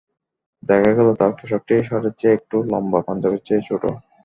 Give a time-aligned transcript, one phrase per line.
[0.63, 3.83] দেখা গেল, তাঁর পোশাকটি শার্টের চেয়ে একটু লম্বা, পাঞ্জাবির চেয়ে ছোট।